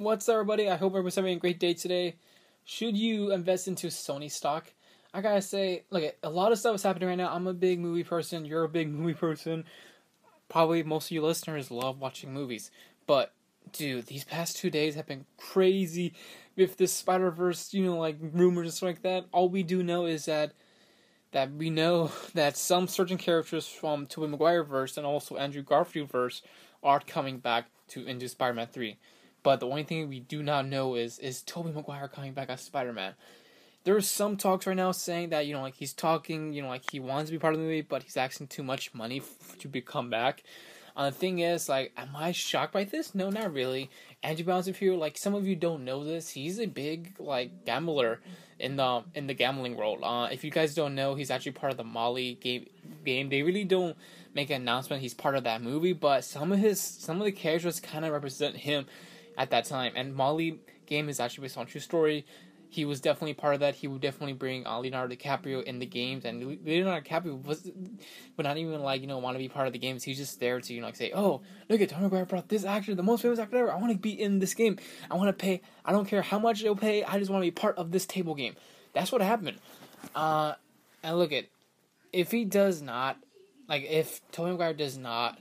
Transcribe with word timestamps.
What's 0.00 0.28
up, 0.28 0.34
everybody? 0.34 0.70
I 0.70 0.76
hope 0.76 0.92
everyone's 0.92 1.16
having 1.16 1.36
a 1.36 1.40
great 1.40 1.58
day 1.58 1.74
today. 1.74 2.14
Should 2.64 2.96
you 2.96 3.32
invest 3.32 3.66
into 3.66 3.88
Sony 3.88 4.30
stock? 4.30 4.72
I 5.12 5.20
gotta 5.20 5.42
say, 5.42 5.82
look, 5.90 6.14
a 6.22 6.30
lot 6.30 6.52
of 6.52 6.58
stuff 6.60 6.76
is 6.76 6.84
happening 6.84 7.08
right 7.08 7.18
now. 7.18 7.34
I'm 7.34 7.48
a 7.48 7.52
big 7.52 7.80
movie 7.80 8.04
person. 8.04 8.44
You're 8.44 8.62
a 8.62 8.68
big 8.68 8.88
movie 8.92 9.14
person. 9.14 9.64
Probably 10.48 10.84
most 10.84 11.06
of 11.06 11.10
you 11.10 11.22
listeners 11.22 11.72
love 11.72 11.98
watching 11.98 12.32
movies. 12.32 12.70
But, 13.08 13.32
dude, 13.72 14.06
these 14.06 14.22
past 14.22 14.56
two 14.56 14.70
days 14.70 14.94
have 14.94 15.08
been 15.08 15.24
crazy 15.36 16.14
with 16.56 16.76
this 16.76 16.92
Spider 16.92 17.32
Verse, 17.32 17.74
you 17.74 17.84
know, 17.84 17.98
like 17.98 18.18
rumors 18.20 18.66
and 18.66 18.74
stuff 18.74 18.86
like 18.86 19.02
that. 19.02 19.24
All 19.32 19.48
we 19.48 19.64
do 19.64 19.82
know 19.82 20.06
is 20.06 20.26
that 20.26 20.52
that 21.32 21.50
we 21.50 21.70
know 21.70 22.12
that 22.34 22.56
some 22.56 22.86
certain 22.86 23.18
characters 23.18 23.66
from 23.66 24.06
Tobey 24.06 24.28
Maguire 24.28 24.62
verse 24.62 24.96
and 24.96 25.04
also 25.04 25.36
Andrew 25.38 25.62
Garfield 25.62 26.08
verse 26.08 26.40
are 26.84 27.00
coming 27.00 27.38
back 27.38 27.64
to 27.88 28.06
into 28.06 28.28
Spider-Man 28.28 28.68
3. 28.68 28.96
But 29.48 29.60
the 29.60 29.66
only 29.66 29.82
thing 29.82 30.10
we 30.10 30.20
do 30.20 30.42
not 30.42 30.66
know 30.66 30.94
is 30.94 31.18
is 31.18 31.40
Tobey 31.40 31.72
Maguire 31.72 32.06
coming 32.06 32.34
back 32.34 32.50
as 32.50 32.60
Spider-Man. 32.60 33.14
There 33.84 33.96
are 33.96 34.02
some 34.02 34.36
talks 34.36 34.66
right 34.66 34.76
now 34.76 34.92
saying 34.92 35.30
that 35.30 35.46
you 35.46 35.54
know 35.54 35.62
like 35.62 35.76
he's 35.76 35.94
talking, 35.94 36.52
you 36.52 36.60
know 36.60 36.68
like 36.68 36.90
he 36.90 37.00
wants 37.00 37.30
to 37.30 37.32
be 37.32 37.38
part 37.38 37.54
of 37.54 37.58
the 37.58 37.64
movie, 37.64 37.80
but 37.80 38.02
he's 38.02 38.18
asking 38.18 38.48
too 38.48 38.62
much 38.62 38.92
money 38.92 39.20
f- 39.20 39.56
to 39.60 39.66
become 39.66 40.10
back. 40.10 40.42
Uh, 40.94 41.06
the 41.08 41.16
thing 41.16 41.38
is, 41.38 41.66
like, 41.66 41.92
am 41.96 42.10
I 42.14 42.32
shocked 42.32 42.74
by 42.74 42.84
this? 42.84 43.14
No, 43.14 43.30
not 43.30 43.54
really. 43.54 43.88
Andrew 44.22 44.44
Bounce, 44.44 44.66
if 44.66 44.82
you 44.82 44.94
like, 44.96 45.16
some 45.16 45.34
of 45.34 45.46
you 45.46 45.56
don't 45.56 45.82
know 45.82 46.04
this, 46.04 46.28
he's 46.28 46.60
a 46.60 46.66
big 46.66 47.14
like 47.18 47.64
gambler 47.64 48.20
in 48.58 48.76
the 48.76 49.02
in 49.14 49.28
the 49.28 49.34
gambling 49.34 49.76
world. 49.76 50.00
Uh, 50.02 50.28
if 50.30 50.44
you 50.44 50.50
guys 50.50 50.74
don't 50.74 50.94
know, 50.94 51.14
he's 51.14 51.30
actually 51.30 51.52
part 51.52 51.70
of 51.70 51.78
the 51.78 51.84
Molly 51.84 52.34
game. 52.34 52.66
Game. 53.02 53.30
They 53.30 53.42
really 53.42 53.64
don't 53.64 53.96
make 54.34 54.50
an 54.50 54.60
announcement 54.60 55.00
he's 55.00 55.14
part 55.14 55.36
of 55.36 55.44
that 55.44 55.62
movie, 55.62 55.94
but 55.94 56.22
some 56.22 56.52
of 56.52 56.58
his 56.58 56.78
some 56.78 57.18
of 57.18 57.24
the 57.24 57.32
characters 57.32 57.80
kind 57.80 58.04
of 58.04 58.12
represent 58.12 58.54
him 58.54 58.84
at 59.38 59.50
that 59.50 59.64
time. 59.64 59.92
And 59.94 60.14
Molly 60.14 60.60
game 60.84 61.08
is 61.08 61.20
actually 61.20 61.42
based 61.42 61.56
on 61.56 61.66
true 61.66 61.80
story. 61.80 62.26
He 62.70 62.84
was 62.84 63.00
definitely 63.00 63.32
part 63.32 63.54
of 63.54 63.60
that. 63.60 63.76
He 63.76 63.88
would 63.88 64.02
definitely 64.02 64.34
bring 64.34 64.66
uh, 64.66 64.78
Leonardo 64.78 65.14
DiCaprio 65.14 65.62
in 65.62 65.78
the 65.78 65.86
games, 65.86 66.26
and 66.26 66.58
Leonardo 66.66 67.08
DiCaprio 67.08 67.42
was, 67.42 67.70
would 68.36 68.44
not 68.44 68.58
even 68.58 68.82
like 68.82 69.00
you 69.00 69.06
know 69.06 69.16
want 69.16 69.36
to 69.36 69.38
be 69.38 69.48
part 69.48 69.66
of 69.66 69.72
the 69.72 69.78
games. 69.78 70.04
He's 70.04 70.18
just 70.18 70.38
there 70.38 70.60
to 70.60 70.74
you 70.74 70.82
know 70.82 70.86
like 70.88 70.96
say, 70.96 71.10
oh 71.14 71.40
look 71.70 71.80
at 71.80 71.88
Tony 71.88 72.10
McGuire 72.10 72.28
brought 72.28 72.48
this 72.48 72.66
actor, 72.66 72.94
the 72.94 73.02
most 73.02 73.22
famous 73.22 73.38
actor 73.38 73.56
ever. 73.56 73.72
I 73.72 73.76
want 73.76 73.92
to 73.92 73.98
be 73.98 74.20
in 74.20 74.38
this 74.38 74.52
game. 74.52 74.78
I 75.10 75.14
want 75.14 75.28
to 75.28 75.32
pay. 75.32 75.62
I 75.82 75.92
don't 75.92 76.06
care 76.06 76.20
how 76.20 76.38
much 76.38 76.62
they'll 76.62 76.76
pay. 76.76 77.04
I 77.04 77.18
just 77.18 77.30
want 77.30 77.42
to 77.42 77.46
be 77.46 77.52
part 77.52 77.78
of 77.78 77.90
this 77.90 78.04
table 78.04 78.34
game. 78.34 78.54
That's 78.92 79.10
what 79.10 79.22
happened. 79.22 79.58
Uh, 80.14 80.52
and 81.02 81.18
look 81.18 81.32
at 81.32 81.46
if 82.12 82.30
he 82.30 82.44
does 82.44 82.82
not 82.82 83.16
like 83.66 83.84
if 83.84 84.20
Tony 84.30 84.54
McGuire 84.54 84.76
does 84.76 84.98
not 84.98 85.38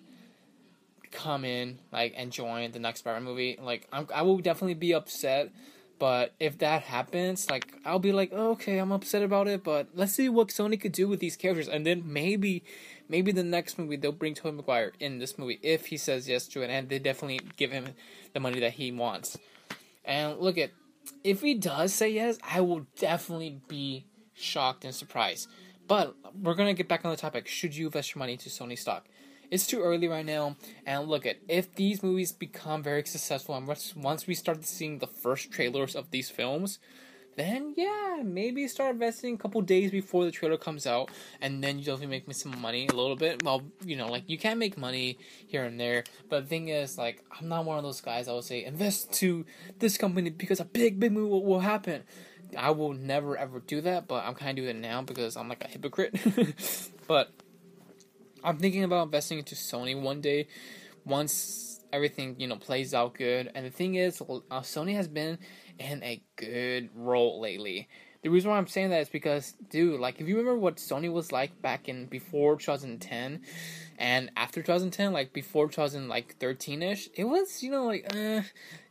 come 1.18 1.44
in 1.44 1.80
like 1.92 2.14
and 2.16 2.32
join 2.32 2.72
the 2.72 2.80
next 2.80 3.00
Spider 3.00 3.20
movie, 3.20 3.58
like 3.60 3.88
I'm, 3.92 4.08
I 4.14 4.22
will 4.22 4.38
definitely 4.38 4.76
be 4.76 4.94
upset. 4.94 5.52
But 6.00 6.36
if 6.40 6.60
that 6.60 6.84
happens, 6.84 7.50
like 7.50 7.74
I'll 7.84 7.98
be 7.98 8.12
like, 8.12 8.30
oh, 8.32 8.52
okay, 8.52 8.78
I'm 8.78 8.92
upset 8.92 9.24
about 9.24 9.48
it. 9.48 9.64
But 9.64 9.88
let's 9.96 10.14
see 10.14 10.30
what 10.30 10.50
Sony 10.50 10.80
could 10.80 10.92
do 10.92 11.08
with 11.08 11.20
these 11.20 11.36
characters, 11.36 11.68
and 11.68 11.88
then 11.88 12.04
maybe, 12.06 12.64
maybe 13.10 13.32
the 13.32 13.44
next 13.44 13.80
movie 13.80 13.96
they'll 13.96 14.12
bring 14.12 14.36
Tobey 14.36 14.58
Maguire 14.58 14.94
in 15.00 15.18
this 15.18 15.40
movie 15.40 15.60
if 15.64 15.88
he 15.88 15.98
says 15.98 16.30
yes 16.30 16.48
to 16.50 16.62
it, 16.62 16.70
and 16.70 16.88
they 16.88 17.00
definitely 17.00 17.42
give 17.58 17.72
him 17.72 17.88
the 18.34 18.40
money 18.40 18.60
that 18.60 18.74
he 18.74 18.92
wants. 18.92 19.40
And 20.06 20.38
look 20.38 20.60
at, 20.60 20.70
if 21.24 21.42
he 21.42 21.56
does 21.56 21.96
say 21.96 22.10
yes, 22.10 22.38
I 22.48 22.62
will 22.62 22.86
definitely 23.00 23.60
be 23.68 24.06
shocked 24.36 24.86
and 24.86 24.94
surprised. 24.94 25.50
But 25.88 26.16
we're 26.40 26.54
gonna 26.54 26.76
get 26.76 26.88
back 26.88 27.06
on 27.06 27.12
the 27.12 27.18
topic. 27.18 27.48
Should 27.48 27.76
you 27.76 27.88
invest 27.88 28.14
your 28.14 28.20
money 28.20 28.34
into 28.34 28.50
Sony 28.50 28.78
stock? 28.78 29.08
It's 29.50 29.68
too 29.68 29.82
early 29.82 30.08
right 30.08 30.26
now. 30.26 30.58
And 30.86 31.08
look 31.08 31.26
at 31.26 31.38
if 31.48 31.74
these 31.76 32.04
movies 32.04 32.32
become 32.32 32.84
very 32.84 33.06
successful, 33.06 33.56
and 33.56 33.68
once 33.68 34.28
we 34.28 34.36
start 34.36 34.66
seeing 34.66 35.00
the 35.00 35.08
first 35.08 35.52
trailers 35.52 35.96
of 35.96 36.12
these 36.12 36.30
films, 36.30 36.80
then 37.38 37.76
yeah, 37.78 38.24
maybe 38.26 38.68
start 38.68 38.94
investing 38.96 39.36
a 39.36 39.38
couple 39.38 39.62
days 39.62 39.92
before 39.92 40.26
the 40.26 40.32
trailer 40.32 40.58
comes 40.58 40.88
out, 40.88 41.12
and 41.40 41.64
then 41.64 41.78
you 41.78 41.86
definitely 41.86 42.08
make 42.08 42.28
me 42.28 42.34
some 42.34 42.60
money 42.60 42.88
a 42.88 42.96
little 42.96 43.16
bit. 43.16 43.44
Well, 43.44 43.62
you 43.86 43.96
know, 43.96 44.08
like 44.08 44.24
you 44.28 44.40
can 44.40 44.58
make 44.58 44.76
money 44.76 45.20
here 45.46 45.64
and 45.64 45.80
there, 45.80 46.04
but 46.30 46.42
the 46.42 46.48
thing 46.48 46.70
is, 46.70 46.98
like, 46.98 47.24
I'm 47.40 47.48
not 47.48 47.64
one 47.64 47.78
of 47.78 47.84
those 47.84 48.02
guys. 48.02 48.28
I 48.28 48.34
would 48.34 48.44
say 48.44 48.66
invest 48.66 49.14
to 49.14 49.46
this 49.78 49.98
company 49.98 50.32
because 50.32 50.60
a 50.60 50.66
big, 50.66 51.00
big 51.00 51.12
move 51.12 51.30
will, 51.30 51.46
will 51.46 51.60
happen. 51.60 52.04
I 52.58 52.72
will 52.72 52.94
never 52.94 53.38
ever 53.38 53.60
do 53.60 53.82
that, 53.82 54.08
but 54.08 54.26
I'm 54.26 54.34
kind 54.34 54.58
of 54.58 54.64
doing 54.64 54.78
it 54.78 54.82
now 54.82 55.04
because 55.04 55.38
I'm 55.38 55.48
like 55.48 55.64
a 55.64 55.68
hypocrite. 55.68 56.16
but 57.08 57.32
I'm 58.48 58.58
thinking 58.58 58.84
about 58.86 59.06
investing 59.06 59.40
into 59.40 59.56
Sony 59.56 60.00
one 60.02 60.22
day 60.22 60.48
once 61.06 61.82
everything 61.92 62.36
you 62.40 62.48
know 62.48 62.56
plays 62.58 62.94
out 62.94 63.16
good. 63.16 63.52
And 63.56 63.66
the 63.66 63.70
thing 63.72 63.96
is, 63.96 64.22
uh, 64.22 64.62
Sony 64.62 64.96
has 64.96 65.10
been 65.10 65.38
in 65.80 66.02
a 66.04 66.24
good 66.38 66.90
role 66.96 67.42
lately. 67.42 67.90
The 68.24 68.30
reason 68.30 68.50
why 68.50 68.58
I'm 68.58 68.68
saying 68.68 68.90
that 68.90 69.02
is 69.02 69.10
because, 69.10 69.54
dude, 69.70 70.00
like 70.00 70.20
if 70.20 70.28
you 70.28 70.38
remember 70.38 70.60
what 70.60 70.78
Sony 70.78 71.12
was 71.12 71.32
like 71.32 71.62
back 71.62 71.88
in 71.88 72.08
before 72.08 72.58
2010 72.58 73.42
and 73.98 74.32
after 74.36 74.62
2010, 74.62 75.14
like 75.14 75.34
before 75.34 75.68
2013 75.68 76.84
ish, 76.84 77.10
it 77.14 77.26
was 77.26 77.62
you 77.62 77.72
know 77.72 77.86
like 77.86 78.06
uh, 78.16 78.42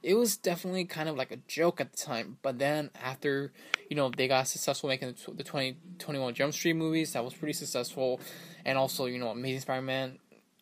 it 0.02 0.14
was 0.14 0.36
definitely 0.36 0.84
kind 0.84 1.08
of 1.08 1.16
like 1.16 1.32
a 1.32 1.38
joke 1.48 1.80
at 1.80 1.92
the 1.92 1.96
time. 1.96 2.38
But 2.42 2.58
then 2.58 2.90
after 3.02 3.52
you 3.90 3.96
know 3.96 4.10
they 4.10 4.28
got 4.28 4.48
successful 4.48 4.88
making 4.88 5.14
the, 5.26 5.32
the 5.32 5.44
21 5.44 6.34
Jump 6.34 6.54
Street 6.54 6.74
movies, 6.74 7.12
that 7.12 7.24
was 7.24 7.34
pretty 7.34 7.54
successful, 7.54 8.20
and 8.64 8.78
also 8.78 9.06
you 9.06 9.18
know 9.18 9.28
Amazing 9.30 9.60
Spider-Man 9.60 10.18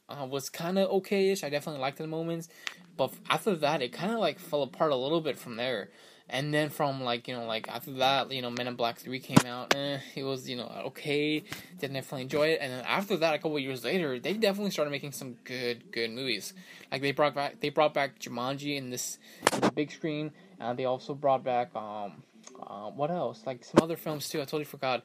uh, 0.09 0.27
was 0.27 0.49
kind 0.49 0.79
of 0.79 0.91
okay-ish. 0.91 1.45
I 1.45 1.51
definitely 1.51 1.81
liked 1.81 1.99
the 1.99 2.07
moments, 2.07 2.49
but 2.97 3.13
after 3.29 3.55
that, 3.57 3.83
it 3.83 3.93
kind 3.93 4.13
of 4.13 4.21
like 4.21 4.39
fell 4.39 4.63
apart 4.63 4.93
a 4.93 4.97
little 4.97 5.21
bit 5.21 5.39
from 5.39 5.57
there. 5.57 5.91
And 6.29 6.55
then 6.55 6.71
from 6.71 7.03
like 7.03 7.29
you 7.29 7.35
know 7.35 7.45
like 7.45 7.69
after 7.69 7.93
that 7.93 8.33
you 8.33 8.41
know 8.41 8.51
Men 8.51 8.67
in 8.67 8.77
Black 8.77 8.99
Three 8.99 9.21
came 9.21 9.45
out, 9.47 9.75
eh, 9.75 9.99
it 10.15 10.25
was 10.25 10.49
you 10.49 10.57
know 10.57 10.71
okay, 10.87 11.45
didn't 11.79 11.95
definitely 11.95 12.23
enjoy 12.23 12.49
it. 12.49 12.59
And 12.62 12.73
then 12.73 12.85
after 12.87 13.17
that, 13.19 13.35
a 13.35 13.39
couple 13.39 13.59
years 13.59 13.85
later, 13.85 14.19
they 14.19 14.33
definitely 14.33 14.71
started 14.71 14.91
making 14.91 15.13
some 15.13 15.34
good 15.45 15.93
good 15.93 16.11
movies. 16.11 16.55
Like 16.91 17.03
they 17.03 17.13
brought 17.13 17.34
back 17.34 17.61
they 17.61 17.69
brought 17.69 17.93
back 17.93 18.19
Jumanji 18.19 18.77
in 18.77 18.91
this 18.91 19.19
in 19.53 19.61
the 19.61 19.71
big 19.71 19.91
screen. 19.91 20.33
Uh, 20.61 20.73
they 20.73 20.87
also 20.87 21.15
brought 21.15 21.45
back 21.45 21.75
um 21.77 22.23
uh, 22.61 22.91
what 22.91 23.11
else 23.11 23.43
like 23.47 23.65
some 23.65 23.83
other 23.83 23.97
films 23.97 24.29
too. 24.29 24.41
I 24.41 24.45
totally 24.45 24.65
forgot. 24.65 25.05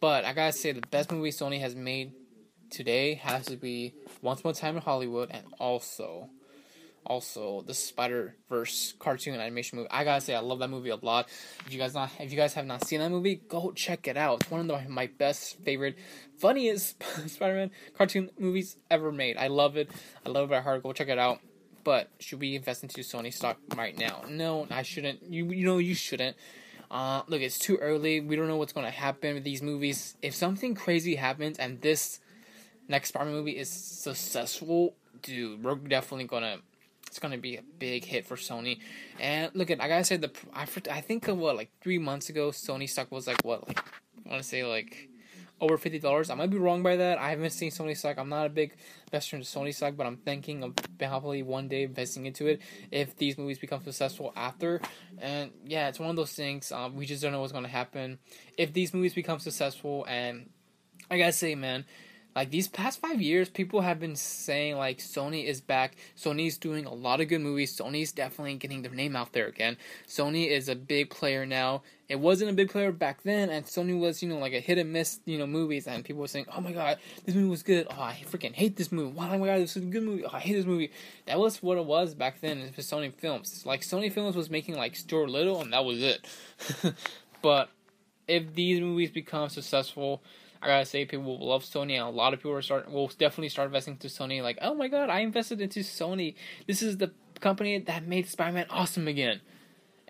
But 0.00 0.24
I 0.24 0.32
gotta 0.34 0.52
say 0.52 0.72
the 0.72 0.80
best 0.82 1.10
movie 1.10 1.30
Sony 1.30 1.60
has 1.60 1.74
made 1.74 2.12
today 2.70 3.14
has 3.14 3.46
to 3.46 3.56
be 3.56 3.94
Once 4.20 4.42
More 4.42 4.52
Time 4.52 4.76
in 4.76 4.82
Hollywood 4.82 5.30
and 5.30 5.44
also 5.58 6.28
also 7.04 7.62
the 7.66 7.74
Spider 7.74 8.36
Verse 8.48 8.94
cartoon 8.98 9.34
animation 9.34 9.78
movie. 9.78 9.90
I 9.90 10.04
gotta 10.04 10.20
say, 10.20 10.34
I 10.34 10.40
love 10.40 10.58
that 10.60 10.70
movie 10.70 10.90
a 10.90 10.96
lot. 10.96 11.28
If 11.66 11.72
you 11.72 11.78
guys 11.78 11.94
not, 11.94 12.10
if 12.20 12.30
you 12.30 12.36
guys 12.36 12.54
have 12.54 12.66
not 12.66 12.86
seen 12.86 13.00
that 13.00 13.10
movie, 13.10 13.36
go 13.48 13.72
check 13.72 14.06
it 14.08 14.16
out. 14.16 14.42
It's 14.42 14.50
one 14.50 14.60
of 14.60 14.66
the, 14.68 14.88
my 14.88 15.06
best, 15.06 15.58
favorite, 15.64 15.96
funniest 16.38 17.02
Spider 17.28 17.54
Man 17.54 17.70
cartoon 17.96 18.30
movies 18.38 18.76
ever 18.90 19.12
made. 19.12 19.36
I 19.36 19.48
love 19.48 19.76
it. 19.76 19.90
I 20.24 20.28
love 20.30 20.44
it 20.44 20.50
by 20.50 20.60
heart. 20.60 20.82
Go 20.82 20.92
check 20.92 21.08
it 21.08 21.18
out. 21.18 21.40
But 21.84 22.10
should 22.20 22.40
we 22.40 22.54
invest 22.54 22.84
into 22.84 23.00
Sony 23.00 23.32
stock 23.32 23.58
right 23.76 23.96
now? 23.96 24.22
No, 24.28 24.66
I 24.70 24.82
shouldn't. 24.82 25.22
You 25.24 25.46
you 25.46 25.66
know 25.66 25.78
you 25.78 25.94
shouldn't. 25.94 26.36
Uh, 26.90 27.22
look, 27.26 27.40
it's 27.40 27.58
too 27.58 27.76
early. 27.76 28.20
We 28.20 28.36
don't 28.36 28.48
know 28.48 28.56
what's 28.56 28.72
gonna 28.72 28.90
happen 28.90 29.34
with 29.34 29.44
these 29.44 29.62
movies. 29.62 30.14
If 30.22 30.34
something 30.34 30.74
crazy 30.74 31.16
happens 31.16 31.58
and 31.58 31.80
this 31.80 32.20
next 32.86 33.08
Spider-Man 33.08 33.34
movie 33.34 33.58
is 33.58 33.70
successful, 33.70 34.94
dude, 35.22 35.64
we're 35.64 35.74
definitely 35.76 36.26
gonna 36.26 36.58
it's 37.12 37.18
gonna 37.18 37.36
be 37.36 37.56
a 37.56 37.62
big 37.78 38.06
hit 38.06 38.24
for 38.24 38.36
Sony. 38.36 38.78
And 39.20 39.50
look 39.54 39.70
at 39.70 39.82
I 39.82 39.88
gotta 39.88 40.02
say 40.02 40.16
the 40.16 40.30
I 40.54 40.66
I 40.90 41.02
think 41.02 41.28
of 41.28 41.36
what 41.36 41.56
like 41.56 41.70
three 41.82 41.98
months 41.98 42.30
ago 42.30 42.48
Sony 42.52 42.88
stock 42.88 43.12
was 43.12 43.26
like 43.26 43.44
what 43.44 43.68
like 43.68 43.78
I 44.24 44.30
want 44.30 44.42
to 44.42 44.48
say 44.48 44.64
like 44.64 45.10
over 45.60 45.76
fifty 45.76 45.98
dollars. 45.98 46.30
I 46.30 46.36
might 46.36 46.48
be 46.48 46.56
wrong 46.56 46.82
by 46.82 46.96
that. 46.96 47.18
I 47.18 47.28
haven't 47.28 47.50
seen 47.50 47.70
Sony 47.70 47.94
stock. 47.94 48.16
I'm 48.16 48.30
not 48.30 48.46
a 48.46 48.48
big 48.48 48.74
investor 49.04 49.36
in 49.36 49.42
Sony 49.42 49.74
stock, 49.74 49.94
but 49.94 50.06
I'm 50.06 50.16
thinking 50.16 50.62
of 50.62 50.72
probably 50.98 51.42
one 51.42 51.68
day 51.68 51.82
investing 51.82 52.24
into 52.24 52.46
it 52.46 52.62
if 52.90 53.14
these 53.18 53.36
movies 53.36 53.58
become 53.58 53.84
successful 53.84 54.32
after. 54.34 54.80
And 55.18 55.50
yeah, 55.66 55.88
it's 55.88 56.00
one 56.00 56.08
of 56.08 56.16
those 56.16 56.32
things. 56.32 56.72
Um, 56.72 56.96
we 56.96 57.04
just 57.04 57.22
don't 57.22 57.32
know 57.32 57.42
what's 57.42 57.52
gonna 57.52 57.68
happen 57.68 58.20
if 58.56 58.72
these 58.72 58.94
movies 58.94 59.12
become 59.12 59.38
successful. 59.38 60.06
And 60.08 60.48
I 61.10 61.18
gotta 61.18 61.32
say, 61.32 61.56
man 61.56 61.84
like 62.34 62.50
these 62.50 62.68
past 62.68 63.00
five 63.00 63.20
years, 63.20 63.48
people 63.50 63.82
have 63.82 64.00
been 64.00 64.16
saying 64.16 64.76
like 64.76 64.98
Sony 64.98 65.44
is 65.44 65.60
back. 65.60 65.96
Sony's 66.16 66.56
doing 66.56 66.86
a 66.86 66.94
lot 66.94 67.20
of 67.20 67.28
good 67.28 67.40
movies. 67.40 67.76
Sony's 67.76 68.12
definitely 68.12 68.54
getting 68.56 68.82
their 68.82 68.92
name 68.92 69.14
out 69.16 69.32
there 69.32 69.46
again. 69.46 69.76
Sony 70.06 70.48
is 70.48 70.68
a 70.68 70.74
big 70.74 71.10
player 71.10 71.44
now. 71.44 71.82
It 72.08 72.20
wasn't 72.20 72.50
a 72.50 72.54
big 72.54 72.70
player 72.70 72.92
back 72.92 73.22
then, 73.22 73.48
and 73.48 73.64
Sony 73.64 73.98
was, 73.98 74.22
you 74.22 74.28
know, 74.28 74.38
like 74.38 74.52
a 74.52 74.60
hit 74.60 74.76
and 74.76 74.92
miss, 74.92 75.20
you 75.24 75.38
know, 75.38 75.46
movies. 75.46 75.86
And 75.86 76.04
people 76.04 76.20
were 76.20 76.28
saying, 76.28 76.46
"Oh 76.54 76.60
my 76.60 76.72
god, 76.72 76.98
this 77.24 77.34
movie 77.34 77.48
was 77.48 77.62
good. 77.62 77.86
Oh, 77.90 78.02
I 78.02 78.22
freaking 78.30 78.52
hate 78.52 78.76
this 78.76 78.92
movie. 78.92 79.16
Oh 79.18 79.38
my 79.38 79.46
god, 79.46 79.60
this 79.60 79.76
is 79.76 79.82
a 79.82 79.86
good 79.86 80.02
movie. 80.02 80.24
Oh, 80.24 80.30
I 80.32 80.40
hate 80.40 80.54
this 80.54 80.66
movie." 80.66 80.90
That 81.26 81.38
was 81.38 81.62
what 81.62 81.78
it 81.78 81.84
was 81.84 82.14
back 82.14 82.40
then 82.40 82.70
for 82.72 82.82
Sony 82.82 83.12
Films. 83.14 83.64
Like 83.64 83.80
Sony 83.82 84.12
Films 84.12 84.36
was 84.36 84.50
making 84.50 84.76
like 84.76 84.96
Stuart 84.96 85.30
Little, 85.30 85.60
and 85.60 85.72
that 85.72 85.84
was 85.84 86.02
it. 86.02 86.26
but 87.42 87.70
if 88.28 88.54
these 88.54 88.80
movies 88.80 89.10
become 89.10 89.48
successful 89.48 90.22
I 90.62 90.68
gotta 90.68 90.86
say, 90.86 91.04
people 91.04 91.24
will 91.24 91.48
love 91.48 91.64
Sony, 91.64 91.94
and 91.94 92.02
a 92.02 92.08
lot 92.08 92.32
of 92.32 92.38
people 92.38 92.52
are 92.52 92.62
start 92.62 92.90
will 92.90 93.08
definitely 93.08 93.48
start 93.48 93.66
investing 93.66 93.94
into 93.94 94.06
Sony. 94.06 94.40
Like, 94.42 94.58
oh 94.62 94.74
my 94.74 94.86
god, 94.86 95.10
I 95.10 95.20
invested 95.20 95.60
into 95.60 95.80
Sony. 95.80 96.36
This 96.68 96.82
is 96.82 96.98
the 96.98 97.10
company 97.40 97.80
that 97.80 98.06
made 98.06 98.28
Spider-Man 98.28 98.66
awesome 98.70 99.08
again. 99.08 99.40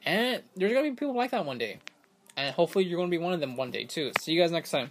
And 0.05 0.43
there's 0.55 0.75
gonna 0.75 0.91
be 0.91 0.97
people 0.97 1.17
like 1.17 1.31
that 1.31 1.47
one 1.47 1.57
day, 1.57 1.79
and 2.37 2.55
hopefully 2.55 2.85
you're 2.85 2.99
gonna 2.99 3.09
be 3.09 3.17
one 3.17 3.33
of 3.33 3.41
them 3.41 3.57
one 3.57 3.71
day 3.71 3.85
too. 3.85 4.13
See 4.21 4.33
you 4.33 4.43
guys 4.43 4.53
next 4.53 4.71
time. 4.71 4.91